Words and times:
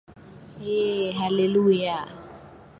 Eeeh 0.61 1.11
hallelujah 1.19 1.99